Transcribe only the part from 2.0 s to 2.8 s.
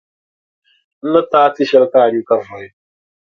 a nyu, ka vuhi.